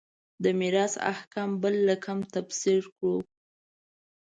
[0.43, 3.15] د میراث احکام بل رقم تفسیر کړو.